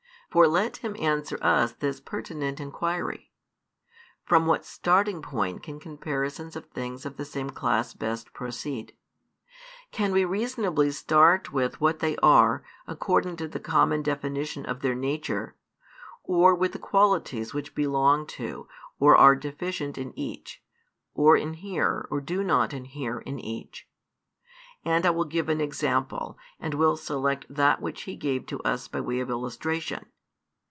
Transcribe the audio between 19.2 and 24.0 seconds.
deficient in each, or inhere or do not inhere in each?